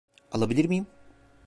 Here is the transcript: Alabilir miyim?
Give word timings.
Alabilir 0.31 0.65
miyim? 0.65 0.87